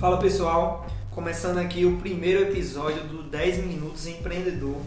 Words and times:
Fala 0.00 0.16
pessoal, 0.16 0.86
começando 1.10 1.58
aqui 1.58 1.84
o 1.84 1.98
primeiro 1.98 2.44
episódio 2.44 3.02
do 3.02 3.22
10 3.22 3.66
Minutos 3.66 4.06
Empreendedor. 4.06 4.78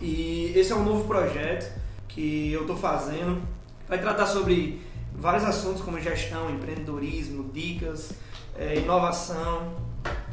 E 0.00 0.50
esse 0.56 0.72
é 0.72 0.74
um 0.74 0.82
novo 0.82 1.06
projeto 1.06 1.70
que 2.08 2.54
eu 2.54 2.62
estou 2.62 2.74
fazendo. 2.74 3.42
Vai 3.86 4.00
tratar 4.00 4.24
sobre 4.24 4.80
vários 5.14 5.44
assuntos 5.44 5.82
como 5.82 6.00
gestão, 6.00 6.48
empreendedorismo, 6.48 7.50
dicas, 7.52 8.12
é, 8.58 8.76
inovação, 8.76 9.74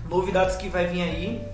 novidades 0.09 0.55
que 0.55 0.69
vai 0.69 0.87
vir 0.87 1.01
aí. 1.01 1.45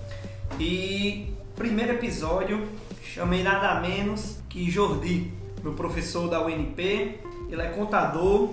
E 0.56 1.34
primeiro 1.56 1.94
episódio 1.94 2.68
chamei 3.02 3.42
nada 3.42 3.80
menos 3.80 4.36
que 4.48 4.70
Jordi, 4.70 5.32
meu 5.64 5.72
professor 5.72 6.30
da 6.30 6.40
UNP. 6.40 7.18
Ele 7.50 7.62
é 7.62 7.70
contador, 7.70 8.48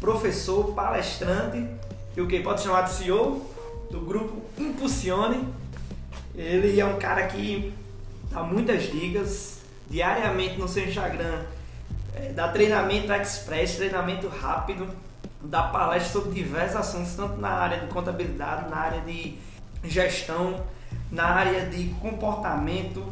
professor, 0.00 0.74
palestrante 0.74 1.64
e 2.16 2.20
o 2.20 2.26
que 2.26 2.40
pode 2.40 2.62
chamar 2.62 2.80
de 2.80 2.94
CEO 2.94 3.59
do 3.90 4.00
grupo 4.00 4.42
Impulsione. 4.58 5.46
Ele 6.34 6.78
é 6.78 6.86
um 6.86 6.98
cara 6.98 7.26
que 7.26 7.74
dá 8.30 8.42
muitas 8.42 8.84
dicas 8.84 9.58
diariamente 9.90 10.58
no 10.58 10.68
seu 10.68 10.84
Instagram, 10.86 11.42
é, 12.14 12.32
dá 12.32 12.48
treinamento 12.48 13.12
express, 13.12 13.76
treinamento 13.76 14.28
rápido, 14.28 14.88
dá 15.42 15.64
palestras 15.64 16.12
sobre 16.12 16.32
diversos 16.32 16.76
assuntos, 16.76 17.14
tanto 17.14 17.36
na 17.38 17.48
área 17.48 17.80
de 17.80 17.86
contabilidade, 17.88 18.70
na 18.70 18.76
área 18.76 19.00
de 19.00 19.36
gestão, 19.84 20.64
na 21.10 21.24
área 21.24 21.66
de 21.66 21.88
comportamento, 22.00 23.04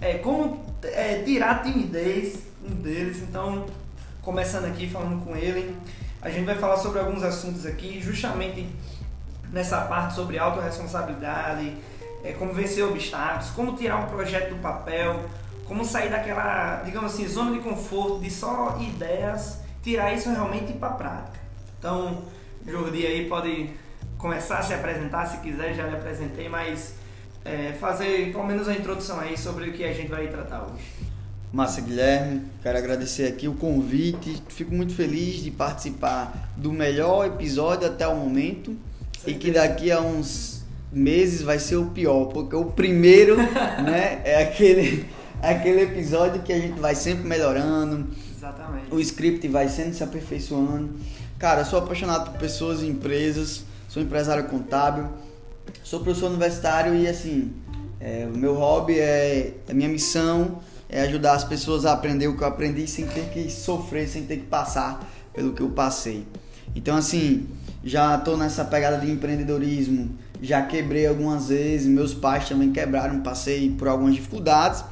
é, 0.00 0.14
como 0.14 0.64
é, 0.82 1.22
tirar 1.22 1.62
timidez, 1.62 2.40
um 2.64 2.74
deles. 2.74 3.22
Então, 3.22 3.66
começando 4.22 4.64
aqui 4.64 4.88
falando 4.88 5.24
com 5.24 5.36
ele, 5.36 5.76
a 6.20 6.30
gente 6.30 6.44
vai 6.44 6.56
falar 6.56 6.78
sobre 6.78 6.98
alguns 6.98 7.22
assuntos 7.22 7.64
aqui, 7.66 8.00
justamente 8.00 8.66
nessa 9.54 9.82
parte 9.82 10.16
sobre 10.16 10.36
autorresponsabilidade, 10.36 11.76
é, 12.24 12.32
como 12.32 12.52
vencer 12.52 12.84
obstáculos, 12.84 13.50
como 13.50 13.76
tirar 13.76 13.98
um 13.98 14.06
projeto 14.06 14.50
do 14.50 14.60
papel, 14.60 15.24
como 15.64 15.84
sair 15.84 16.10
daquela, 16.10 16.82
digamos 16.84 17.14
assim, 17.14 17.26
zona 17.28 17.52
de 17.52 17.60
conforto 17.60 18.20
de 18.20 18.30
só 18.30 18.76
ideias, 18.80 19.60
tirar 19.82 20.12
isso 20.12 20.28
realmente 20.28 20.72
para 20.72 20.88
a 20.88 20.92
prática. 20.92 21.38
Então, 21.78 22.24
Jordi 22.66 23.06
aí 23.06 23.28
pode 23.28 23.70
começar 24.18 24.58
a 24.58 24.62
se 24.62 24.74
apresentar, 24.74 25.26
se 25.26 25.38
quiser, 25.38 25.72
já 25.74 25.86
lhe 25.86 25.94
apresentei, 25.94 26.48
mas 26.48 26.96
é, 27.44 27.74
fazer 27.78 28.32
pelo 28.32 28.44
menos 28.44 28.68
a 28.68 28.74
introdução 28.74 29.20
aí 29.20 29.38
sobre 29.38 29.70
o 29.70 29.72
que 29.72 29.84
a 29.84 29.92
gente 29.92 30.08
vai 30.08 30.26
tratar 30.26 30.62
hoje. 30.62 30.84
Massa 31.52 31.80
Guilherme, 31.80 32.42
quero 32.60 32.76
agradecer 32.76 33.28
aqui 33.28 33.46
o 33.46 33.54
convite. 33.54 34.42
Fico 34.48 34.74
muito 34.74 34.92
feliz 34.92 35.36
de 35.36 35.52
participar 35.52 36.50
do 36.56 36.72
melhor 36.72 37.26
episódio 37.26 37.86
até 37.86 38.08
o 38.08 38.16
momento 38.16 38.76
e 39.26 39.34
que 39.34 39.50
daqui 39.50 39.90
a 39.90 40.00
uns 40.00 40.62
meses 40.92 41.42
vai 41.42 41.58
ser 41.58 41.76
o 41.76 41.86
pior, 41.86 42.26
porque 42.26 42.54
o 42.54 42.66
primeiro, 42.66 43.36
né, 43.82 44.20
é 44.24 44.42
aquele, 44.42 45.06
aquele 45.42 45.82
episódio 45.82 46.42
que 46.42 46.52
a 46.52 46.58
gente 46.58 46.78
vai 46.78 46.94
sempre 46.94 47.26
melhorando. 47.26 48.08
Exatamente. 48.36 48.94
O 48.94 49.00
script 49.00 49.46
vai 49.48 49.68
sendo 49.68 49.94
se 49.94 50.02
aperfeiçoando. 50.02 50.90
Cara, 51.38 51.62
eu 51.62 51.64
sou 51.64 51.78
apaixonado 51.78 52.30
por 52.30 52.38
pessoas 52.38 52.82
e 52.82 52.86
empresas, 52.86 53.64
sou 53.88 54.02
empresário 54.02 54.44
contábil, 54.44 55.08
sou 55.82 56.00
professor 56.00 56.28
universitário 56.28 56.94
e 56.94 57.08
assim, 57.08 57.52
é, 58.00 58.28
o 58.32 58.36
meu 58.36 58.54
hobby 58.54 58.98
é 58.98 59.54
a 59.68 59.74
minha 59.74 59.88
missão 59.88 60.60
é 60.88 61.00
ajudar 61.02 61.34
as 61.34 61.44
pessoas 61.44 61.84
a 61.86 61.92
aprender 61.92 62.28
o 62.28 62.36
que 62.36 62.42
eu 62.42 62.46
aprendi 62.46 62.86
sem 62.86 63.06
ter 63.06 63.24
que 63.30 63.50
sofrer, 63.50 64.08
sem 64.08 64.24
ter 64.24 64.36
que 64.36 64.46
passar 64.46 65.10
pelo 65.32 65.52
que 65.52 65.60
eu 65.60 65.70
passei. 65.70 66.24
Então 66.76 66.96
assim, 66.96 67.48
já 67.84 68.16
estou 68.16 68.36
nessa 68.36 68.64
pegada 68.64 68.96
de 68.98 69.10
empreendedorismo, 69.10 70.16
já 70.40 70.62
quebrei 70.62 71.06
algumas 71.06 71.48
vezes, 71.48 71.86
meus 71.86 72.14
pais 72.14 72.48
também 72.48 72.72
quebraram, 72.72 73.20
passei 73.20 73.70
por 73.70 73.88
algumas 73.88 74.14
dificuldades, 74.14 74.82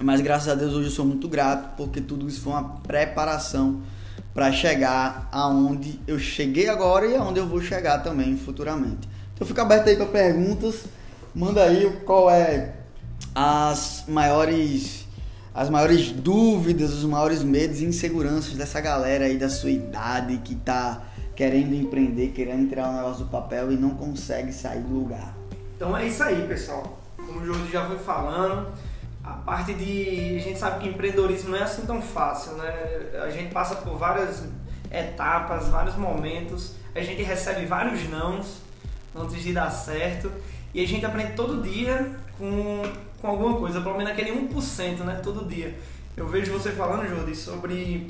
mas 0.00 0.20
graças 0.20 0.48
a 0.48 0.54
Deus 0.56 0.74
hoje 0.74 0.88
eu 0.88 0.92
sou 0.92 1.04
muito 1.04 1.28
grato 1.28 1.76
porque 1.76 2.00
tudo 2.00 2.28
isso 2.28 2.40
foi 2.40 2.52
uma 2.52 2.64
preparação 2.80 3.82
para 4.34 4.50
chegar 4.50 5.28
aonde 5.30 6.00
eu 6.08 6.18
cheguei 6.18 6.68
agora 6.68 7.06
e 7.06 7.14
aonde 7.14 7.38
eu 7.38 7.46
vou 7.46 7.60
chegar 7.60 8.00
também 8.00 8.36
futuramente. 8.36 9.08
Então 9.32 9.46
fica 9.46 9.62
aberto 9.62 9.88
aí 9.88 9.96
para 9.96 10.06
perguntas, 10.06 10.84
manda 11.32 11.62
aí 11.62 12.00
qual 12.04 12.28
é 12.28 12.74
as 13.32 14.04
maiores 14.08 15.04
as 15.54 15.70
maiores 15.70 16.10
dúvidas, 16.10 16.92
os 16.92 17.04
maiores 17.04 17.44
medos 17.44 17.80
e 17.80 17.84
inseguranças 17.84 18.54
dessa 18.54 18.80
galera 18.80 19.26
aí 19.26 19.38
da 19.38 19.48
sua 19.48 19.70
idade 19.70 20.38
que 20.38 20.56
tá 20.56 21.00
querendo 21.34 21.74
empreender, 21.74 22.28
querendo 22.28 22.68
tirar 22.68 22.90
o 22.90 22.92
negócio 22.92 23.24
do 23.24 23.30
papel 23.30 23.72
e 23.72 23.76
não 23.76 23.90
consegue 23.90 24.52
sair 24.52 24.80
do 24.80 24.94
lugar. 24.94 25.34
Então 25.76 25.96
é 25.96 26.06
isso 26.06 26.22
aí, 26.22 26.46
pessoal. 26.46 26.98
Como 27.16 27.40
o 27.40 27.46
Jorge 27.46 27.72
já 27.72 27.86
foi 27.86 27.98
falando, 27.98 28.68
a 29.22 29.32
parte 29.32 29.74
de. 29.74 30.36
A 30.36 30.40
gente 30.40 30.58
sabe 30.58 30.80
que 30.80 30.88
empreendedorismo 30.88 31.50
não 31.50 31.58
é 31.58 31.62
assim 31.62 31.86
tão 31.86 32.00
fácil, 32.00 32.52
né? 32.52 32.72
A 33.24 33.30
gente 33.30 33.52
passa 33.52 33.76
por 33.76 33.96
várias 33.96 34.44
etapas, 34.90 35.68
vários 35.68 35.96
momentos, 35.96 36.74
a 36.94 37.00
gente 37.00 37.22
recebe 37.22 37.66
vários 37.66 38.08
nãos 38.08 38.62
antes 39.14 39.42
de 39.42 39.52
dar 39.52 39.70
certo 39.70 40.30
e 40.72 40.82
a 40.82 40.86
gente 40.86 41.04
aprende 41.04 41.32
todo 41.32 41.62
dia 41.62 42.14
com, 42.38 42.82
com 43.20 43.28
alguma 43.28 43.56
coisa, 43.56 43.80
pelo 43.80 43.96
menos 43.96 44.12
aquele 44.12 44.30
1%, 44.30 44.98
né? 45.00 45.20
Todo 45.22 45.48
dia. 45.48 45.74
Eu 46.16 46.28
vejo 46.28 46.52
você 46.52 46.70
falando, 46.70 47.08
Jordi, 47.08 47.34
sobre 47.34 48.08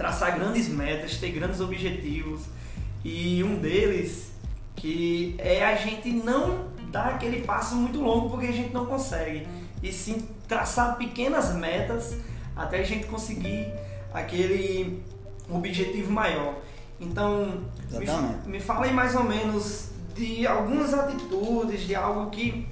traçar 0.00 0.34
grandes 0.38 0.66
metas, 0.66 1.18
ter 1.18 1.30
grandes 1.30 1.60
objetivos. 1.60 2.44
E 3.04 3.44
um 3.44 3.56
deles 3.56 4.32
que 4.74 5.34
é 5.36 5.62
a 5.62 5.76
gente 5.76 6.10
não 6.10 6.70
dar 6.90 7.16
aquele 7.16 7.42
passo 7.42 7.76
muito 7.76 8.00
longo 8.00 8.30
porque 8.30 8.46
a 8.46 8.52
gente 8.52 8.72
não 8.72 8.86
consegue. 8.86 9.46
E 9.82 9.92
sim 9.92 10.26
traçar 10.48 10.96
pequenas 10.96 11.54
metas 11.54 12.16
até 12.56 12.78
a 12.78 12.82
gente 12.82 13.08
conseguir 13.08 13.70
aquele 14.14 15.02
objetivo 15.50 16.10
maior. 16.10 16.54
Então, 16.98 17.64
me, 17.90 18.52
me 18.52 18.60
fala 18.60 18.86
aí 18.86 18.94
mais 18.94 19.14
ou 19.14 19.24
menos 19.24 19.90
de 20.14 20.46
algumas 20.46 20.94
atitudes, 20.94 21.82
de 21.82 21.94
algo 21.94 22.30
que 22.30 22.66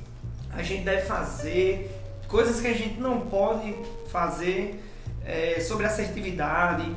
a 0.51 0.63
gente 0.63 0.83
deve 0.83 1.03
fazer, 1.03 1.95
coisas 2.27 2.59
que 2.59 2.69
a 2.69 2.75
gente 2.75 2.99
não 2.99 3.21
pode 3.21 3.75
fazer 4.11 4.83
é, 5.27 5.61
sobre 5.61 5.85
assertividade, 5.85 6.91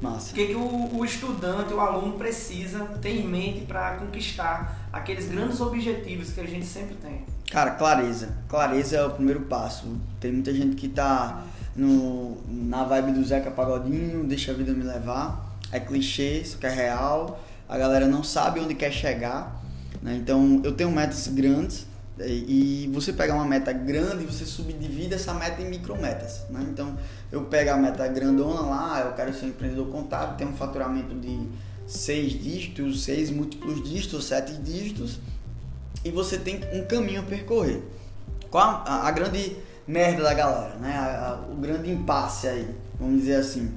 Massa. 0.00 0.32
O 0.32 0.34
que, 0.34 0.46
que 0.46 0.54
o, 0.54 0.96
o, 0.96 1.04
estudante, 1.04 1.72
o 1.72 1.80
aluno 1.80 2.18
precisa 2.18 2.80
ter 3.00 3.20
em 3.20 3.26
mente 3.26 3.64
para 3.66 3.96
conquistar 3.96 4.88
aqueles 4.92 5.28
grandes 5.28 5.60
objetivos 5.60 6.30
que 6.30 6.40
a 6.40 6.46
gente 6.46 6.66
sempre 6.66 6.96
tem? 6.96 7.24
Cara, 7.50 7.72
clareza. 7.72 8.36
Clareza 8.48 8.96
é 8.96 9.04
o 9.04 9.10
primeiro 9.10 9.42
passo. 9.42 9.96
Tem 10.20 10.32
muita 10.32 10.52
gente 10.52 10.76
que 10.76 10.88
tá 10.88 11.44
no, 11.74 12.38
na 12.48 12.84
vibe 12.84 13.12
do 13.12 13.24
Zeca 13.24 13.50
Pagodinho, 13.50 14.24
deixa 14.24 14.52
a 14.52 14.54
vida 14.54 14.72
me 14.72 14.82
levar. 14.82 15.56
É 15.72 15.80
clichê, 15.80 16.40
isso 16.40 16.58
que 16.58 16.66
é 16.66 16.70
real. 16.70 17.42
A 17.68 17.78
galera 17.78 18.06
não 18.06 18.22
sabe 18.22 18.60
onde 18.60 18.74
quer 18.74 18.92
chegar. 18.92 19.62
Né? 20.02 20.16
Então 20.16 20.60
eu 20.64 20.72
tenho 20.72 20.90
metas 20.90 21.28
grandes 21.28 21.86
e 22.20 22.88
você 22.92 23.12
pega 23.12 23.34
uma 23.34 23.44
meta 23.44 23.72
grande 23.72 24.24
você 24.24 24.44
subdivide 24.44 25.14
essa 25.14 25.34
meta 25.34 25.60
em 25.60 25.68
micrometas. 25.68 26.42
Né? 26.48 26.64
Então, 26.70 26.96
eu 27.32 27.44
pego 27.46 27.70
a 27.70 27.76
meta 27.76 28.06
grandona 28.06 28.60
lá, 28.60 29.00
eu 29.00 29.12
quero 29.14 29.34
ser 29.34 29.46
um 29.46 29.48
empreendedor 29.48 29.88
contábil, 29.88 30.36
ter 30.36 30.44
um 30.44 30.54
faturamento 30.54 31.14
de 31.14 31.48
seis 31.86 32.32
dígitos, 32.32 33.02
seis 33.02 33.30
múltiplos 33.30 33.82
dígitos, 33.82 34.24
sete 34.26 34.52
dígitos, 34.54 35.18
e 36.04 36.10
você 36.10 36.38
tem 36.38 36.60
um 36.72 36.84
caminho 36.84 37.20
a 37.20 37.24
percorrer. 37.24 37.82
Qual 38.50 38.84
a, 38.86 39.08
a 39.08 39.10
grande 39.10 39.56
merda 39.86 40.22
da 40.22 40.34
galera, 40.34 40.76
né? 40.76 40.94
A, 40.96 41.28
a, 41.30 41.52
o 41.52 41.56
grande 41.56 41.90
impasse 41.90 42.46
aí, 42.46 42.74
vamos 42.98 43.20
dizer 43.20 43.36
assim. 43.36 43.72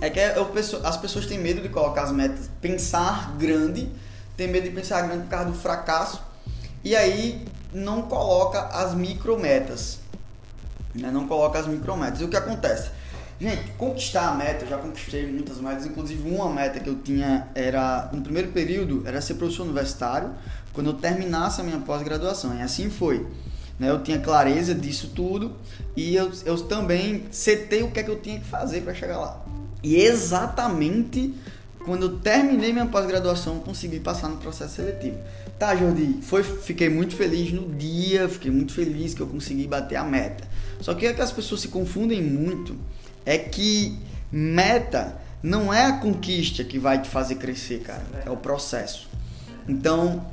É 0.00 0.08
que 0.08 0.20
eu, 0.20 0.52
as 0.84 0.96
pessoas 0.96 1.26
têm 1.26 1.38
medo 1.38 1.60
de 1.60 1.68
colocar 1.68 2.04
as 2.04 2.12
metas, 2.12 2.48
pensar 2.60 3.36
grande, 3.36 3.90
tem 4.36 4.46
medo 4.46 4.68
de 4.68 4.74
pensar 4.74 5.02
grande 5.02 5.24
por 5.24 5.30
causa 5.30 5.50
do 5.50 5.56
fracasso, 5.56 6.22
e 6.84 6.94
aí 6.94 7.44
não 7.76 8.02
coloca 8.02 8.58
as 8.68 8.94
micrometas. 8.94 9.98
Né? 10.94 11.10
Não 11.10 11.28
coloca 11.28 11.58
as 11.58 11.66
micrometas. 11.66 12.20
E 12.20 12.24
o 12.24 12.28
que 12.28 12.36
acontece? 12.36 12.90
Gente, 13.38 13.70
conquistar 13.72 14.28
a 14.28 14.34
meta, 14.34 14.64
eu 14.64 14.68
já 14.70 14.78
conquistei 14.78 15.30
muitas 15.30 15.58
metas, 15.58 15.84
inclusive 15.84 16.26
uma 16.26 16.48
meta 16.48 16.80
que 16.80 16.88
eu 16.88 16.96
tinha 16.96 17.48
era, 17.54 18.08
no 18.14 18.22
primeiro 18.22 18.48
período, 18.48 19.02
era 19.06 19.20
ser 19.20 19.34
professor 19.34 19.64
universitário, 19.64 20.30
quando 20.72 20.86
eu 20.86 20.94
terminasse 20.94 21.60
a 21.60 21.64
minha 21.64 21.78
pós-graduação. 21.80 22.56
E 22.56 22.62
assim 22.62 22.88
foi. 22.88 23.26
Né? 23.78 23.90
Eu 23.90 24.02
tinha 24.02 24.18
clareza 24.18 24.74
disso 24.74 25.12
tudo 25.14 25.54
e 25.94 26.16
eu, 26.16 26.32
eu 26.46 26.58
também 26.62 27.26
setei 27.30 27.82
o 27.82 27.90
que 27.90 28.00
é 28.00 28.02
que 28.02 28.10
eu 28.10 28.18
tinha 28.18 28.38
que 28.38 28.46
fazer 28.46 28.80
para 28.80 28.94
chegar 28.94 29.18
lá. 29.18 29.44
E 29.82 29.96
exatamente 29.96 31.34
quando 31.86 32.06
eu 32.06 32.18
terminei 32.18 32.72
minha 32.72 32.86
pós-graduação, 32.86 33.60
consegui 33.60 34.00
passar 34.00 34.28
no 34.28 34.38
processo 34.38 34.74
seletivo. 34.74 35.18
Tá, 35.58 35.74
Jordi, 35.74 36.18
foi, 36.20 36.42
fiquei 36.42 36.90
muito 36.90 37.16
feliz 37.16 37.50
no 37.50 37.74
dia, 37.74 38.28
fiquei 38.28 38.50
muito 38.50 38.74
feliz 38.74 39.14
que 39.14 39.22
eu 39.22 39.26
consegui 39.26 39.66
bater 39.66 39.96
a 39.96 40.04
meta. 40.04 40.44
Só 40.80 40.92
que 40.92 41.06
é 41.06 41.14
que 41.14 41.22
as 41.22 41.32
pessoas 41.32 41.62
se 41.62 41.68
confundem 41.68 42.22
muito 42.22 42.76
é 43.24 43.38
que 43.38 43.98
meta 44.30 45.16
não 45.42 45.72
é 45.72 45.86
a 45.86 45.92
conquista 45.94 46.62
que 46.62 46.78
vai 46.78 47.00
te 47.00 47.08
fazer 47.08 47.36
crescer, 47.36 47.80
cara, 47.80 48.04
é 48.26 48.30
o 48.30 48.36
processo. 48.36 49.08
Então, 49.66 50.26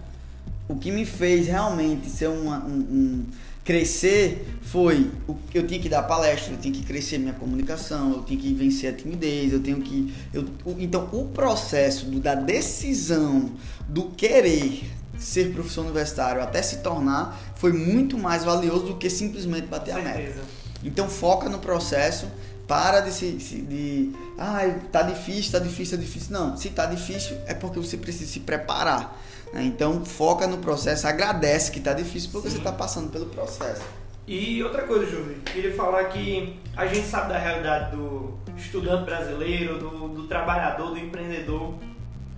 o 0.68 0.76
que 0.76 0.92
me 0.92 1.06
fez 1.06 1.48
realmente 1.48 2.10
ser 2.10 2.28
uma, 2.28 2.64
um, 2.66 2.80
um 2.80 3.26
crescer 3.64 4.46
foi 4.62 5.10
eu 5.54 5.66
tinha 5.66 5.80
que 5.80 5.88
dar 5.88 6.04
palestra, 6.04 6.54
eu 6.54 6.58
tinha 6.58 6.74
que 6.74 6.84
crescer 6.84 7.18
minha 7.18 7.34
comunicação, 7.34 8.12
eu 8.12 8.24
tinha 8.24 8.40
que 8.40 8.54
vencer 8.54 8.94
a 8.94 8.96
timidez, 8.96 9.54
eu 9.54 9.62
tenho 9.62 9.82
que 9.82 10.14
eu, 10.34 10.46
então 10.80 11.08
o 11.14 11.28
processo 11.30 12.08
do, 12.08 12.20
da 12.20 12.36
decisão 12.36 13.52
do 13.88 14.10
querer 14.10 14.84
ser 15.24 15.54
professor 15.54 15.82
universitário 15.82 16.42
até 16.42 16.62
se 16.62 16.78
tornar 16.78 17.40
foi 17.56 17.72
muito 17.74 18.18
mais 18.18 18.44
valioso 18.44 18.86
do 18.86 18.96
que 18.96 19.10
simplesmente 19.10 19.68
bater 19.68 19.92
a 19.92 20.00
meta. 20.00 20.42
Então 20.84 21.08
foca 21.08 21.50
no 21.50 21.60
processo, 21.60 22.28
para 22.68 23.00
de 23.02 23.12
se 23.12 23.32
de, 23.32 24.12
ah, 24.38 24.62
tá 24.92 25.02
difícil, 25.04 25.52
tá 25.52 25.60
difícil, 25.60 25.98
tá 25.98 26.04
difícil. 26.04 26.32
Não, 26.32 26.58
se 26.58 26.70
tá 26.70 26.86
difícil 26.86 27.38
é 27.46 27.54
porque 27.54 27.80
você 27.80 27.98
precisa 27.98 28.32
se 28.32 28.40
preparar. 28.42 29.20
Né? 29.54 29.64
Então 29.64 30.04
foca 30.04 30.48
no 30.48 30.58
processo, 30.58 31.08
agradece 31.08 31.72
que 31.72 31.80
tá 31.80 31.94
difícil 31.94 32.30
porque 32.32 32.50
Sim. 32.50 32.56
você 32.56 32.60
está 32.60 32.72
passando 32.72 33.10
pelo 33.12 33.28
processo. 33.28 33.84
E 34.26 34.64
outra 34.64 34.84
coisa, 34.84 35.06
Júlio, 35.06 35.36
queria 35.42 35.74
falar 35.76 36.06
que 36.06 36.58
a 36.78 36.88
gente 36.88 37.06
sabe 37.08 37.30
da 37.34 37.38
realidade 37.38 37.96
do 37.96 38.34
estudante 38.58 39.04
brasileiro, 39.04 39.78
do, 39.78 40.08
do 40.08 40.28
trabalhador, 40.28 40.92
do 40.92 40.98
empreendedor. 40.98 41.74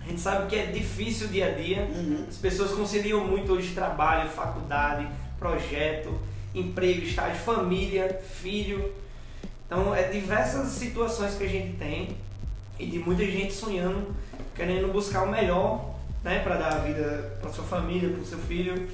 A 0.06 0.08
gente 0.08 0.20
sabe 0.20 0.46
que 0.46 0.54
é 0.54 0.66
difícil 0.66 1.26
o 1.26 1.30
dia 1.30 1.48
a 1.48 1.50
dia. 1.50 1.80
Uhum. 1.82 2.26
As 2.28 2.36
pessoas 2.36 2.70
conciliam 2.70 3.26
muito 3.26 3.52
hoje 3.52 3.74
trabalho, 3.74 4.30
faculdade, 4.30 5.08
projeto, 5.36 6.16
emprego, 6.54 7.02
estágio, 7.02 7.42
família, 7.42 8.20
filho. 8.40 8.92
Então, 9.66 9.92
é 9.92 10.04
diversas 10.04 10.68
situações 10.68 11.34
que 11.34 11.42
a 11.42 11.48
gente 11.48 11.76
tem 11.76 12.16
e 12.78 12.86
de 12.86 13.00
muita 13.00 13.24
gente 13.24 13.52
sonhando, 13.52 14.14
querendo 14.54 14.92
buscar 14.92 15.24
o 15.24 15.30
melhor, 15.30 15.96
né, 16.22 16.38
para 16.38 16.56
dar 16.56 16.74
a 16.74 16.78
vida 16.78 17.36
para 17.40 17.50
sua 17.50 17.64
família, 17.64 18.08
para 18.10 18.20
o 18.20 18.24
seu 18.24 18.38
filho, 18.38 18.88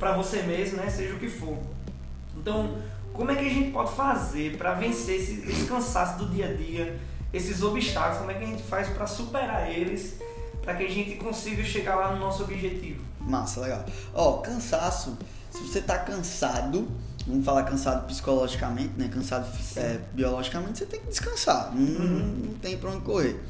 para 0.00 0.16
você 0.16 0.42
mesmo, 0.42 0.78
né, 0.78 0.90
seja 0.90 1.14
o 1.14 1.18
que 1.18 1.28
for. 1.28 1.58
Então, 2.36 2.76
como 3.12 3.30
é 3.30 3.36
que 3.36 3.46
a 3.46 3.50
gente 3.50 3.70
pode 3.70 3.92
fazer 3.92 4.56
para 4.56 4.74
vencer 4.74 5.20
esse, 5.20 5.48
esse, 5.48 5.66
cansaço 5.66 6.18
do 6.18 6.34
dia 6.34 6.46
a 6.46 6.54
dia, 6.54 6.98
esses 7.32 7.62
obstáculos? 7.62 8.18
Como 8.18 8.30
é 8.32 8.34
que 8.34 8.42
a 8.42 8.46
gente 8.48 8.62
faz 8.64 8.88
para 8.88 9.06
superar 9.06 9.70
eles, 9.70 10.18
para 10.62 10.74
que 10.74 10.84
a 10.84 10.88
gente 10.88 11.16
consiga 11.16 11.64
chegar 11.64 11.96
lá 11.96 12.12
no 12.12 12.20
nosso 12.20 12.42
objetivo? 12.42 13.02
Massa, 13.20 13.60
legal. 13.60 13.84
Ó, 14.14 14.38
cansaço. 14.38 15.16
Se 15.50 15.58
você 15.58 15.80
tá 15.80 15.98
cansado, 15.98 16.88
vamos 17.26 17.44
falar 17.44 17.64
cansado 17.64 18.06
psicologicamente, 18.06 18.92
né? 18.96 19.08
Cansado 19.12 19.46
é, 19.76 19.98
biologicamente, 20.12 20.78
você 20.78 20.86
tem 20.86 21.00
que 21.00 21.08
descansar. 21.08 21.74
Não, 21.74 21.80
uhum. 21.80 22.42
não 22.46 22.54
tem 22.54 22.76
pra 22.76 22.90
onde 22.90 23.00
correr. 23.00 23.40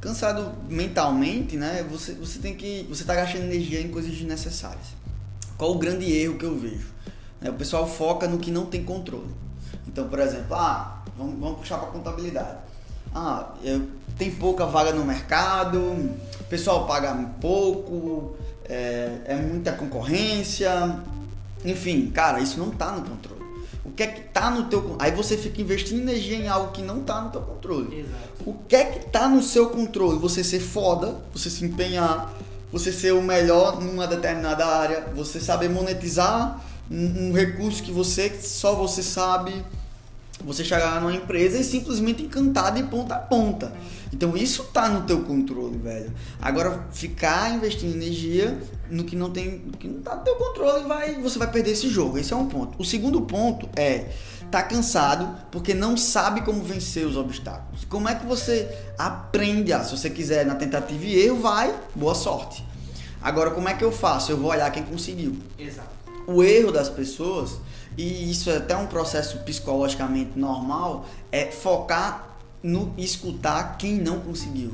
Cansado 0.00 0.52
mentalmente, 0.68 1.56
né? 1.56 1.86
Você, 1.90 2.12
você 2.14 2.38
tem 2.38 2.54
que. 2.54 2.86
Você 2.88 3.04
tá 3.04 3.14
gastando 3.14 3.44
energia 3.44 3.80
em 3.80 3.88
coisas 3.88 4.10
desnecessárias. 4.10 4.94
Qual 5.56 5.72
o 5.72 5.78
grande 5.78 6.10
erro 6.10 6.36
que 6.36 6.44
eu 6.44 6.58
vejo? 6.58 6.88
Né? 7.40 7.50
O 7.50 7.54
pessoal 7.54 7.86
foca 7.86 8.26
no 8.26 8.38
que 8.38 8.50
não 8.50 8.66
tem 8.66 8.82
controle. 8.82 9.34
Então, 9.86 10.08
por 10.08 10.18
exemplo, 10.18 10.54
ah, 10.54 11.02
vamos, 11.16 11.38
vamos 11.38 11.58
puxar 11.58 11.78
para 11.78 11.88
contabilidade. 11.88 12.58
Ah, 13.18 13.54
eu, 13.64 13.88
tem 14.18 14.30
pouca 14.30 14.66
vaga 14.66 14.92
no 14.92 15.02
mercado, 15.02 15.80
o 15.80 16.44
pessoal 16.50 16.86
paga 16.86 17.14
pouco, 17.40 18.36
é, 18.68 19.20
é 19.24 19.36
muita 19.36 19.72
concorrência, 19.72 21.00
enfim, 21.64 22.10
cara, 22.10 22.40
isso 22.40 22.58
não 22.58 22.68
está 22.68 22.92
no 22.92 23.08
controle. 23.08 23.42
O 23.86 23.90
que 23.90 24.02
é 24.02 24.06
que 24.06 24.20
tá 24.20 24.50
no 24.50 24.64
teu 24.64 24.96
Aí 24.98 25.12
você 25.12 25.38
fica 25.38 25.62
investindo 25.62 26.00
energia 26.00 26.36
em 26.36 26.46
algo 26.46 26.72
que 26.72 26.82
não 26.82 27.00
está 27.00 27.22
no 27.22 27.30
teu 27.30 27.40
controle. 27.40 28.00
Exato. 28.00 28.44
O 28.44 28.52
que 28.68 28.76
é 28.76 28.84
que 28.84 29.06
tá 29.06 29.26
no 29.26 29.42
seu 29.42 29.70
controle? 29.70 30.18
Você 30.18 30.44
ser 30.44 30.60
foda, 30.60 31.16
você 31.32 31.48
se 31.48 31.64
empenhar, 31.64 32.34
você 32.70 32.92
ser 32.92 33.14
o 33.14 33.22
melhor 33.22 33.80
numa 33.80 34.06
determinada 34.06 34.66
área, 34.66 35.06
você 35.14 35.40
saber 35.40 35.70
monetizar 35.70 36.60
um, 36.90 37.28
um 37.28 37.32
recurso 37.32 37.82
que 37.82 37.90
você 37.90 38.28
só 38.42 38.74
você 38.74 39.02
sabe, 39.02 39.64
você 40.46 40.64
chegar 40.64 41.00
numa 41.00 41.12
empresa 41.12 41.58
e 41.58 41.64
simplesmente 41.64 42.22
encantar 42.22 42.72
de 42.72 42.84
ponta 42.84 43.16
a 43.16 43.18
ponta. 43.18 43.72
Então 44.12 44.36
isso 44.36 44.62
tá 44.72 44.88
no 44.88 45.02
teu 45.02 45.24
controle, 45.24 45.76
velho. 45.76 46.12
Agora 46.40 46.86
ficar 46.92 47.52
investindo 47.52 47.92
energia 47.94 48.56
no 48.88 49.02
que 49.02 49.16
não 49.16 49.30
tem, 49.30 49.58
no 49.66 49.76
que 49.76 49.88
não 49.88 50.00
tá 50.00 50.14
no 50.14 50.22
teu 50.22 50.36
controle, 50.36 50.86
vai, 50.86 51.20
você 51.20 51.36
vai 51.36 51.50
perder 51.50 51.72
esse 51.72 51.88
jogo. 51.88 52.16
Esse 52.16 52.32
é 52.32 52.36
um 52.36 52.46
ponto. 52.46 52.80
O 52.80 52.84
segundo 52.84 53.20
ponto 53.22 53.68
é 53.74 54.12
tá 54.48 54.62
cansado 54.62 55.36
porque 55.50 55.74
não 55.74 55.96
sabe 55.96 56.42
como 56.42 56.62
vencer 56.62 57.04
os 57.04 57.16
obstáculos. 57.16 57.84
Como 57.84 58.08
é 58.08 58.14
que 58.14 58.24
você 58.24 58.72
aprende? 58.96 59.72
Ah, 59.72 59.82
se 59.82 59.96
você 59.96 60.08
quiser 60.08 60.46
na 60.46 60.54
tentativa 60.54 61.04
e 61.04 61.18
erro, 61.18 61.40
vai, 61.40 61.74
boa 61.92 62.14
sorte. 62.14 62.64
Agora 63.20 63.50
como 63.50 63.68
é 63.68 63.74
que 63.74 63.82
eu 63.82 63.90
faço? 63.90 64.30
Eu 64.30 64.36
vou 64.36 64.52
olhar 64.52 64.70
quem 64.70 64.84
conseguiu. 64.84 65.36
Exato. 65.58 66.05
O 66.26 66.42
erro 66.42 66.72
das 66.72 66.88
pessoas 66.88 67.58
e 67.96 68.30
isso 68.30 68.50
é 68.50 68.58
até 68.58 68.76
um 68.76 68.86
processo 68.86 69.38
psicologicamente 69.38 70.38
normal, 70.38 71.06
é 71.32 71.46
focar 71.46 72.36
no 72.62 72.92
escutar 72.98 73.78
quem 73.78 73.94
não 73.94 74.20
conseguiu. 74.20 74.72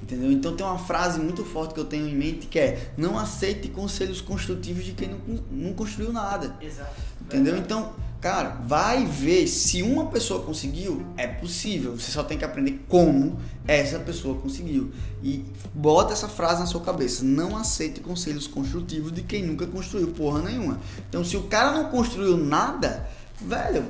Entendeu? 0.00 0.30
Então 0.30 0.54
tem 0.54 0.64
uma 0.64 0.78
frase 0.78 1.18
muito 1.18 1.44
forte 1.44 1.72
que 1.72 1.80
eu 1.80 1.84
tenho 1.84 2.06
em 2.06 2.14
mente 2.14 2.46
que 2.46 2.58
é 2.58 2.92
não 2.96 3.18
aceite 3.18 3.68
conselhos 3.68 4.20
construtivos 4.20 4.84
de 4.84 4.92
quem 4.92 5.08
não, 5.08 5.40
não 5.50 5.72
construiu 5.72 6.12
nada. 6.12 6.54
Exato. 6.60 6.92
Entendeu? 7.22 7.56
Então, 7.56 7.92
cara, 8.24 8.56
vai 8.62 9.04
ver 9.04 9.46
se 9.46 9.82
uma 9.82 10.06
pessoa 10.06 10.42
conseguiu, 10.42 11.04
é 11.14 11.26
possível. 11.26 11.92
Você 11.92 12.10
só 12.10 12.22
tem 12.22 12.38
que 12.38 12.44
aprender 12.46 12.82
como 12.88 13.38
essa 13.68 13.98
pessoa 13.98 14.40
conseguiu. 14.40 14.94
E 15.22 15.44
bota 15.74 16.14
essa 16.14 16.26
frase 16.26 16.60
na 16.60 16.66
sua 16.66 16.80
cabeça. 16.80 17.22
Não 17.22 17.54
aceite 17.54 18.00
conselhos 18.00 18.46
construtivos 18.46 19.12
de 19.12 19.20
quem 19.20 19.42
nunca 19.42 19.66
construiu 19.66 20.08
porra 20.12 20.40
nenhuma. 20.40 20.80
Então, 21.06 21.22
se 21.22 21.36
o 21.36 21.42
cara 21.42 21.72
não 21.72 21.90
construiu 21.90 22.38
nada, 22.38 23.06
velho, 23.42 23.84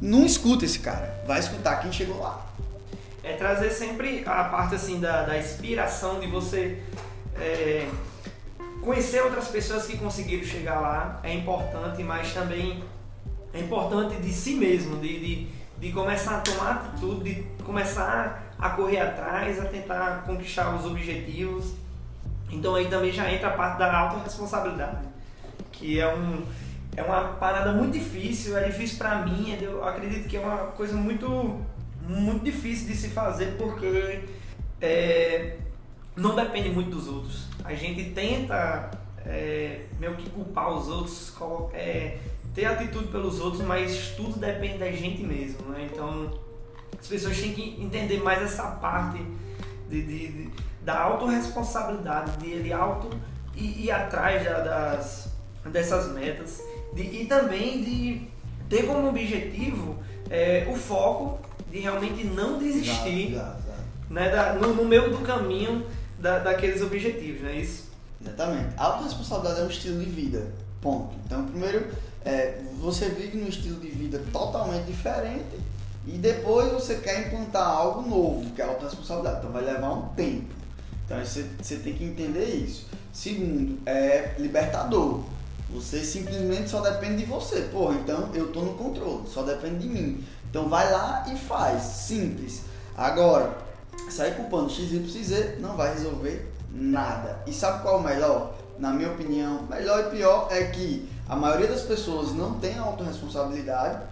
não 0.00 0.24
escuta 0.24 0.64
esse 0.64 0.78
cara. 0.78 1.22
Vai 1.26 1.38
escutar 1.38 1.76
quem 1.82 1.92
chegou 1.92 2.20
lá. 2.20 2.50
É 3.22 3.34
trazer 3.36 3.68
sempre 3.68 4.24
a 4.24 4.44
parte 4.44 4.76
assim 4.76 4.98
da, 4.98 5.24
da 5.24 5.38
inspiração 5.38 6.20
de 6.20 6.26
você 6.26 6.82
é, 7.36 7.86
conhecer 8.80 9.22
outras 9.22 9.48
pessoas 9.48 9.86
que 9.86 9.98
conseguiram 9.98 10.42
chegar 10.42 10.80
lá. 10.80 11.20
É 11.22 11.34
importante, 11.34 12.02
mas 12.02 12.32
também 12.32 12.82
é 13.52 13.60
importante 13.60 14.16
de 14.16 14.32
si 14.32 14.54
mesmo, 14.54 14.96
de, 14.96 15.18
de, 15.18 15.48
de 15.78 15.92
começar 15.92 16.38
a 16.38 16.40
tomar 16.40 16.70
atitude, 16.72 17.34
de 17.34 17.62
começar 17.62 18.54
a 18.58 18.70
correr 18.70 19.00
atrás, 19.00 19.60
a 19.60 19.64
tentar 19.66 20.24
conquistar 20.24 20.74
os 20.74 20.86
objetivos. 20.86 21.74
Então 22.50 22.74
aí 22.74 22.88
também 22.88 23.12
já 23.12 23.30
entra 23.32 23.48
a 23.48 23.52
parte 23.52 23.78
da 23.78 23.96
autorresponsabilidade, 23.96 25.06
que 25.70 26.00
é 26.00 26.14
um 26.14 26.42
é 26.94 27.02
uma 27.02 27.34
parada 27.34 27.72
muito 27.72 27.94
difícil, 27.94 28.56
é 28.56 28.68
difícil 28.68 28.98
para 28.98 29.24
mim, 29.24 29.56
eu 29.60 29.82
acredito 29.82 30.28
que 30.28 30.36
é 30.36 30.40
uma 30.40 30.58
coisa 30.72 30.94
muito, 30.94 31.26
muito 32.06 32.44
difícil 32.44 32.86
de 32.88 32.94
se 32.94 33.08
fazer 33.08 33.56
porque 33.56 34.24
é, 34.80 35.56
não 36.14 36.36
depende 36.36 36.68
muito 36.68 36.90
dos 36.90 37.08
outros. 37.08 37.46
A 37.64 37.74
gente 37.74 38.10
tenta 38.10 38.90
é, 39.24 39.86
meio 39.98 40.14
que 40.16 40.28
culpar 40.28 40.70
os 40.70 40.88
outros, 40.88 41.34
é, 41.72 42.18
ter 42.54 42.66
atitude 42.66 43.08
pelos 43.08 43.40
outros, 43.40 43.62
mas 43.62 44.12
tudo 44.16 44.38
depende 44.38 44.78
da 44.78 44.90
gente 44.90 45.22
mesmo, 45.22 45.68
né? 45.70 45.88
Então 45.90 46.38
as 46.98 47.06
pessoas 47.06 47.40
têm 47.40 47.52
que 47.52 47.82
entender 47.82 48.22
mais 48.22 48.42
essa 48.42 48.64
parte 48.64 49.24
de, 49.88 50.02
de, 50.02 50.28
de 50.28 50.50
da 50.82 51.00
autorresponsabilidade, 51.00 52.36
de 52.38 52.50
ele 52.50 52.72
auto 52.72 53.08
ir, 53.56 53.84
ir 53.84 53.90
atrás 53.90 54.44
da, 54.44 54.60
das, 54.60 55.28
dessas 55.66 56.12
metas 56.12 56.60
de, 56.92 57.02
e 57.02 57.26
também 57.26 57.82
de 57.82 58.28
ter 58.68 58.86
como 58.86 59.08
objetivo 59.08 59.96
é, 60.30 60.66
o 60.70 60.74
foco 60.74 61.40
de 61.70 61.78
realmente 61.78 62.24
não 62.24 62.58
desistir 62.58 62.90
exato, 62.90 63.08
exato, 63.08 63.58
exato. 63.64 63.82
Né, 64.10 64.28
da, 64.30 64.52
no, 64.54 64.74
no, 64.74 64.84
meio 64.84 65.10
do 65.10 65.18
caminho 65.18 65.86
da, 66.18 66.38
daqueles 66.38 66.82
objetivos, 66.82 67.42
não 67.42 67.48
é 67.48 67.56
isso? 67.56 67.90
Exatamente. 68.20 68.74
A 68.76 68.84
autorresponsabilidade 68.84 69.60
é 69.60 69.64
um 69.64 69.68
estilo 69.68 69.98
de 69.98 70.10
vida. 70.10 70.52
Ponto. 70.80 71.14
Então, 71.24 71.46
primeiro, 71.46 71.86
é, 72.24 72.60
você 72.80 73.08
vive 73.08 73.38
num 73.38 73.48
estilo 73.48 73.80
de 73.80 73.88
vida 73.88 74.22
totalmente 74.32 74.84
diferente 74.84 75.58
e 76.06 76.12
depois 76.12 76.72
você 76.72 76.96
quer 76.96 77.26
implantar 77.26 77.66
algo 77.66 78.08
novo, 78.08 78.50
que 78.50 78.60
é 78.60 78.64
a 78.64 78.68
autorresponsabilidade. 78.68 79.38
Então, 79.38 79.52
vai 79.52 79.64
levar 79.64 79.90
um 79.90 80.08
tempo. 80.14 80.48
Então, 81.04 81.18
você, 81.18 81.46
você 81.60 81.76
tem 81.76 81.94
que 81.94 82.04
entender 82.04 82.44
isso. 82.44 82.86
Segundo, 83.12 83.78
é 83.86 84.34
libertador. 84.38 85.20
Você 85.70 86.04
simplesmente 86.04 86.68
só 86.68 86.80
depende 86.80 87.18
de 87.18 87.24
você. 87.24 87.62
Porra, 87.62 87.94
então 87.94 88.30
eu 88.34 88.52
tô 88.52 88.60
no 88.60 88.74
controle, 88.74 89.26
só 89.26 89.42
depende 89.42 89.78
de 89.78 89.88
mim. 89.88 90.24
Então 90.50 90.68
vai 90.68 90.90
lá 90.90 91.24
e 91.32 91.36
faz. 91.36 91.82
Simples. 91.82 92.62
Agora, 92.96 93.56
sair 94.10 94.34
culpando 94.34 94.70
XYZ 94.70 95.60
não 95.60 95.76
vai 95.76 95.94
resolver 95.94 96.52
nada. 96.70 97.42
E 97.46 97.52
sabe 97.52 97.82
qual 97.82 97.96
é 97.96 97.98
o 97.98 98.02
melhor? 98.02 98.54
Na 98.78 98.90
minha 98.90 99.10
opinião, 99.10 99.62
melhor 99.68 100.06
e 100.06 100.16
pior 100.16 100.48
é 100.50 100.64
que 100.64 101.08
a 101.28 101.36
maioria 101.36 101.68
das 101.68 101.82
pessoas 101.82 102.32
não 102.32 102.58
tem 102.58 102.78
autorresponsabilidade. 102.78 104.02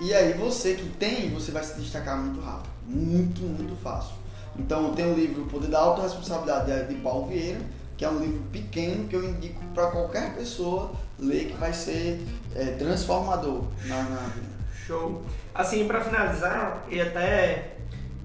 E 0.00 0.12
aí 0.12 0.34
você 0.34 0.74
que 0.74 0.88
tem, 0.90 1.30
você 1.30 1.50
vai 1.50 1.62
se 1.62 1.78
destacar 1.80 2.18
muito 2.18 2.40
rápido. 2.40 2.70
Muito, 2.86 3.40
muito 3.42 3.76
fácil. 3.82 4.14
Então 4.58 4.92
tem 4.94 5.10
o 5.10 5.14
livro 5.14 5.42
O 5.42 5.46
Poder 5.46 5.68
da 5.68 5.80
Autoresponsabilidade 5.80 6.88
de 6.88 6.94
Paulo 7.00 7.26
Vieira 7.26 7.60
que 7.96 8.04
é 8.04 8.08
um 8.08 8.18
livro 8.18 8.42
pequeno 8.52 9.08
que 9.08 9.16
eu 9.16 9.24
indico 9.24 9.60
para 9.74 9.90
qualquer 9.90 10.34
pessoa 10.34 10.92
ler 11.18 11.46
que 11.46 11.54
vai 11.54 11.72
ser 11.72 12.20
é, 12.54 12.64
transformador 12.72 13.64
na, 13.86 14.02
na. 14.02 14.30
Show. 14.86 15.24
Assim, 15.54 15.86
para 15.86 16.00
finalizar, 16.00 16.84
e 16.88 17.00
até 17.00 17.72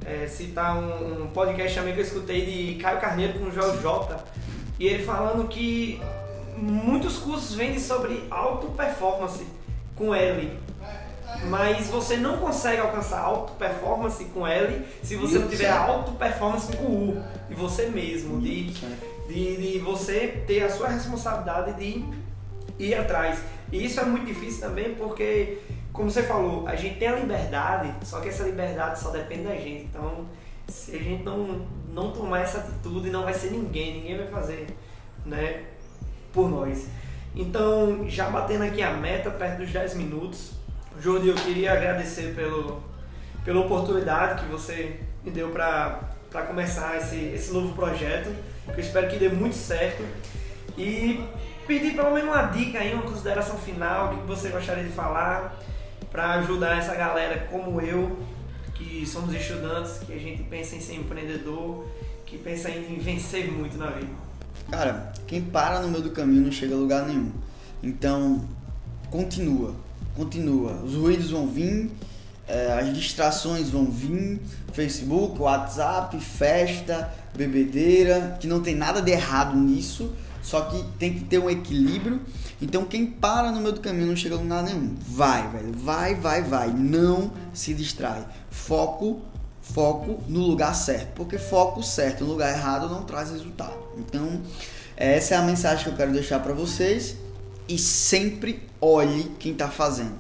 é, 0.05 0.27
citar 0.27 0.77
um, 0.77 1.23
um, 1.23 1.27
podcast 1.27 1.75
também 1.75 1.93
que 1.93 2.01
eu 2.01 2.03
escutei 2.03 2.45
de 2.45 2.75
Caio 2.75 2.99
Carneiro 2.99 3.39
com 3.39 3.45
o 3.45 3.51
Jorge 3.51 3.81
Jota, 3.81 4.23
e 4.77 4.85
ele 4.85 5.03
falando 5.03 5.47
que 5.47 5.99
muitos 6.57 7.17
cursos 7.17 7.55
vendem 7.55 7.79
sobre 7.79 8.25
auto 8.29 8.67
performance 8.67 9.45
com 9.95 10.13
L. 10.13 10.59
Mas 11.49 11.87
você 11.87 12.17
não 12.17 12.37
consegue 12.37 12.81
alcançar 12.81 13.19
auto 13.19 13.53
performance 13.53 14.23
com 14.25 14.45
L 14.45 14.85
se 15.01 15.15
você 15.15 15.39
não 15.39 15.47
tiver 15.47 15.69
auto 15.69 16.11
performance 16.13 16.75
com 16.75 16.85
U, 16.85 17.23
de 17.47 17.55
você 17.55 17.87
mesmo, 17.87 18.39
de, 18.41 18.71
de, 19.27 19.71
de 19.71 19.79
você 19.79 20.43
ter 20.45 20.63
a 20.63 20.69
sua 20.69 20.89
responsabilidade 20.89 21.73
de 21.73 22.05
ir 22.77 22.95
atrás. 22.95 23.41
E 23.71 23.85
isso 23.85 23.99
é 23.99 24.05
muito 24.05 24.25
difícil 24.25 24.61
também 24.61 24.93
porque, 24.95 25.59
como 25.93 26.11
você 26.11 26.23
falou, 26.23 26.67
a 26.67 26.75
gente 26.75 26.99
tem 26.99 27.07
a 27.07 27.15
liberdade, 27.15 27.93
só 28.03 28.19
que 28.19 28.29
essa 28.29 28.43
liberdade 28.43 28.99
só 28.99 29.09
depende 29.09 29.43
da 29.43 29.55
gente. 29.55 29.85
Então, 29.85 30.25
se 30.67 30.95
a 30.95 30.99
gente 30.99 31.23
não, 31.23 31.65
não 31.93 32.11
tomar 32.11 32.41
essa 32.41 32.59
atitude, 32.59 33.09
não 33.09 33.23
vai 33.23 33.33
ser 33.33 33.51
ninguém, 33.51 33.95
ninguém 33.95 34.17
vai 34.17 34.27
fazer 34.27 34.67
né, 35.25 35.63
por 36.33 36.49
nós. 36.49 36.87
Então, 37.35 38.09
já 38.09 38.29
batendo 38.29 38.63
aqui 38.63 38.81
a 38.81 38.91
meta, 38.91 39.29
perto 39.29 39.59
dos 39.59 39.71
10 39.71 39.95
minutos, 39.95 40.51
Jordi, 40.99 41.29
eu 41.29 41.35
queria 41.35 41.73
agradecer 41.73 42.35
pelo, 42.35 42.83
pela 43.45 43.61
oportunidade 43.61 44.43
que 44.43 44.51
você 44.51 44.99
me 45.23 45.31
deu 45.31 45.49
para 45.49 46.09
começar 46.47 46.97
esse, 46.97 47.15
esse 47.15 47.53
novo 47.53 47.73
projeto, 47.73 48.29
que 48.65 48.79
eu 48.79 48.79
espero 48.79 49.07
que 49.07 49.17
dê 49.17 49.29
muito 49.29 49.55
certo. 49.55 50.03
E 50.77 51.23
pedir 51.65 51.95
pelo 51.95 52.11
menos 52.11 52.29
uma 52.29 52.43
dica 52.43 52.79
aí, 52.79 52.93
uma 52.93 53.03
consideração 53.03 53.57
final, 53.57 54.13
o 54.13 54.17
que 54.17 54.27
você 54.27 54.49
gostaria 54.49 54.83
de 54.83 54.91
falar 54.91 55.57
para 56.11 56.33
ajudar 56.33 56.77
essa 56.77 56.93
galera 56.93 57.47
como 57.49 57.79
eu, 57.79 58.19
que 58.75 59.05
somos 59.05 59.33
estudantes, 59.33 59.99
que 59.99 60.13
a 60.13 60.17
gente 60.17 60.43
pensa 60.43 60.75
em 60.75 60.81
ser 60.81 60.95
empreendedor, 60.95 61.87
que 62.25 62.37
pensa 62.37 62.69
em 62.69 62.97
vencer 62.99 63.49
muito 63.49 63.77
na 63.77 63.87
vida. 63.87 64.30
Cara, 64.69 65.11
quem 65.27 65.41
para 65.41 65.81
no 65.81 65.89
meio 65.89 66.03
do 66.03 66.11
caminho 66.11 66.43
não 66.43 66.51
chega 66.51 66.75
a 66.75 66.77
lugar 66.77 67.07
nenhum. 67.07 67.31
Então, 67.81 68.41
continua, 69.09 69.75
continua. 70.15 70.73
Os 70.83 70.95
ruídos 70.95 71.31
vão 71.31 71.47
vir, 71.47 71.91
é, 72.47 72.79
as 72.79 72.93
distrações 72.93 73.69
vão 73.69 73.85
vir, 73.85 74.41
Facebook, 74.73 75.41
WhatsApp, 75.41 76.19
festa, 76.19 77.13
bebedeira, 77.35 78.37
que 78.39 78.47
não 78.47 78.61
tem 78.61 78.75
nada 78.75 79.01
de 79.01 79.11
errado 79.11 79.57
nisso 79.57 80.13
só 80.41 80.61
que 80.61 80.83
tem 80.97 81.13
que 81.13 81.23
ter 81.25 81.39
um 81.39 81.49
equilíbrio. 81.49 82.21
Então 82.61 82.85
quem 82.85 83.05
para 83.05 83.51
no 83.51 83.61
meio 83.61 83.73
do 83.73 83.81
caminho 83.81 84.07
não 84.07 84.15
chega 84.15 84.35
a 84.35 84.39
lugar 84.39 84.63
nenhum. 84.63 84.95
Vai, 85.07 85.47
velho. 85.49 85.71
Vai, 85.73 86.15
vai, 86.15 86.41
vai. 86.41 86.71
Não 86.71 87.31
se 87.53 87.73
distrai. 87.73 88.25
Foco, 88.49 89.21
foco 89.61 90.21
no 90.27 90.39
lugar 90.39 90.73
certo. 90.75 91.13
Porque 91.15 91.37
foco 91.37 91.81
certo 91.83 92.23
no 92.23 92.31
lugar 92.31 92.51
errado 92.51 92.89
não 92.89 93.03
traz 93.03 93.31
resultado. 93.31 93.77
Então, 93.97 94.41
essa 94.97 95.35
é 95.35 95.37
a 95.37 95.41
mensagem 95.41 95.83
que 95.83 95.89
eu 95.89 95.95
quero 95.95 96.11
deixar 96.11 96.39
para 96.39 96.53
vocês. 96.53 97.15
E 97.67 97.77
sempre 97.77 98.67
olhe 98.79 99.31
quem 99.39 99.53
está 99.53 99.69
fazendo. 99.69 100.13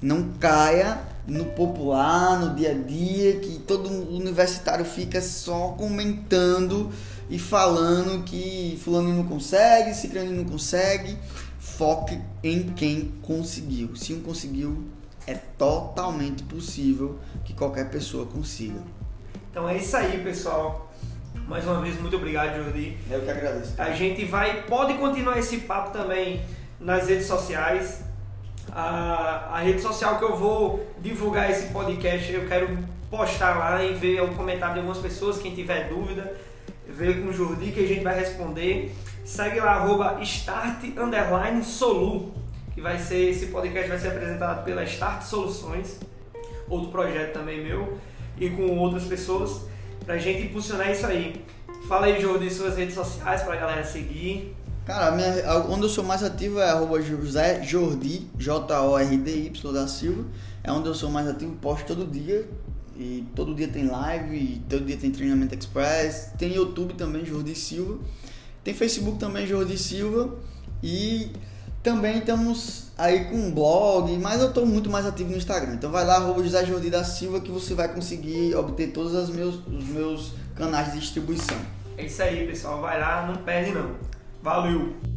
Não 0.00 0.32
caia 0.38 1.00
no 1.26 1.46
popular, 1.46 2.38
no 2.38 2.54
dia 2.54 2.72
a 2.72 2.74
dia, 2.74 3.40
que 3.40 3.58
todo 3.60 3.88
universitário 3.88 4.84
fica 4.84 5.20
só 5.20 5.68
comentando 5.68 6.90
e 7.30 7.38
falando 7.38 8.22
que 8.24 8.78
fulano 8.82 9.14
não 9.14 9.24
consegue, 9.24 9.94
ciclano 9.94 10.32
não 10.32 10.44
consegue. 10.44 11.16
Foque 11.58 12.20
em 12.42 12.68
quem 12.70 13.12
conseguiu. 13.22 13.96
Se 13.96 14.12
um 14.12 14.20
conseguiu, 14.20 14.84
é 15.26 15.34
totalmente 15.34 16.42
possível 16.42 17.18
que 17.44 17.54
qualquer 17.54 17.90
pessoa 17.90 18.26
consiga. 18.26 18.80
Então 19.50 19.68
é 19.68 19.76
isso 19.76 19.96
aí, 19.96 20.22
pessoal. 20.22 20.92
Mais 21.48 21.64
uma 21.66 21.80
vez, 21.80 22.00
muito 22.00 22.16
obrigado, 22.16 22.56
Jordi. 22.56 22.96
Eu 23.10 23.20
que 23.20 23.30
agradeço. 23.30 23.74
A 23.78 23.92
gente 23.92 24.24
vai, 24.24 24.62
pode 24.62 24.94
continuar 24.94 25.38
esse 25.38 25.58
papo 25.58 25.90
também 25.90 26.42
nas 26.80 27.08
redes 27.08 27.26
sociais. 27.26 28.02
A, 28.72 29.50
a 29.52 29.58
rede 29.60 29.80
social 29.80 30.18
que 30.18 30.24
eu 30.24 30.36
vou 30.36 30.86
divulgar 31.00 31.50
esse 31.50 31.68
podcast, 31.68 32.32
eu 32.32 32.48
quero 32.48 32.78
postar 33.10 33.58
lá 33.58 33.84
e 33.84 33.94
ver 33.94 34.22
o 34.22 34.34
comentário 34.34 34.74
de 34.74 34.80
algumas 34.80 34.98
pessoas, 34.98 35.38
quem 35.38 35.54
tiver 35.54 35.88
dúvida 35.88 36.34
veio 36.88 37.22
com 37.22 37.28
o 37.28 37.32
Jordi 37.32 37.72
que 37.72 37.80
a 37.80 37.86
gente 37.86 38.02
vai 38.02 38.18
responder. 38.18 38.94
Segue 39.24 39.60
lá, 39.60 39.72
arroba 39.72 40.20
start 40.22 40.84
solu, 41.62 42.32
que 42.74 42.80
vai 42.80 42.98
ser, 42.98 43.30
esse 43.30 43.46
podcast 43.46 43.88
vai 43.88 43.98
ser 43.98 44.08
apresentado 44.08 44.64
pela 44.64 44.82
Start 44.84 45.22
Soluções, 45.22 45.98
outro 46.68 46.90
projeto 46.90 47.32
também 47.32 47.62
meu, 47.62 47.96
e 48.38 48.50
com 48.50 48.76
outras 48.78 49.04
pessoas, 49.04 49.62
pra 50.04 50.18
gente 50.18 50.48
impulsionar 50.48 50.90
isso 50.90 51.06
aí. 51.06 51.44
Fala 51.88 52.06
aí, 52.06 52.20
Jordi, 52.20 52.50
suas 52.50 52.76
redes 52.76 52.94
sociais 52.94 53.42
pra 53.42 53.56
galera 53.56 53.84
seguir. 53.84 54.56
Cara, 54.84 55.12
minha, 55.12 55.30
onde 55.70 55.82
eu 55.82 55.88
sou 55.88 56.04
mais 56.04 56.22
ativo 56.22 56.60
é 56.60 57.02
José 57.02 57.62
Jordi, 57.62 58.26
J-O-R-D-Y 58.36 59.72
da 59.72 59.86
Silva. 59.86 60.24
É 60.62 60.72
onde 60.72 60.88
eu 60.88 60.94
sou 60.94 61.10
mais 61.10 61.28
ativo, 61.28 61.54
posto 61.56 61.86
todo 61.86 62.06
dia. 62.06 62.46
E 62.96 63.26
todo 63.34 63.54
dia 63.54 63.68
tem 63.68 63.86
live, 63.86 64.62
todo 64.68 64.84
dia 64.84 64.96
tem 64.96 65.10
treinamento 65.10 65.54
express, 65.54 66.32
tem 66.38 66.54
YouTube 66.54 66.94
também, 66.94 67.24
Jordi 67.24 67.54
Silva. 67.54 67.98
Tem 68.62 68.72
Facebook 68.74 69.18
também, 69.18 69.46
Jordi 69.46 69.76
Silva. 69.78 70.34
E 70.82 71.30
também 71.84 72.18
estamos 72.18 72.86
aí 72.96 73.26
com 73.26 73.36
um 73.36 73.52
blog, 73.52 74.10
mas 74.16 74.40
eu 74.40 74.48
estou 74.48 74.64
muito 74.64 74.88
mais 74.88 75.04
ativo 75.04 75.30
no 75.30 75.36
Instagram. 75.36 75.74
Então 75.74 75.90
vai 75.90 76.04
lá, 76.04 76.16
arroba 76.16 76.42
José 76.42 76.64
Jordi 76.64 76.88
da 76.88 77.04
Silva, 77.04 77.40
que 77.40 77.50
você 77.50 77.74
vai 77.74 77.92
conseguir 77.92 78.56
obter 78.56 78.88
todos 78.88 79.12
os 79.12 79.28
meus, 79.28 79.56
os 79.66 79.84
meus 79.88 80.32
canais 80.56 80.94
de 80.94 80.98
distribuição. 80.98 81.58
É 81.98 82.06
isso 82.06 82.22
aí, 82.22 82.46
pessoal. 82.46 82.80
Vai 82.80 82.98
lá, 82.98 83.26
não 83.26 83.36
perde 83.36 83.72
não. 83.72 83.90
Valeu! 84.42 85.13